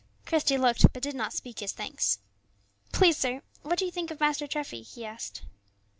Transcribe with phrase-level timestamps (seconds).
[0.25, 2.17] Christie looked, but did not speak his thanks.
[2.91, 5.43] "Please, sir, what do you think of Master Treffy?" he asked.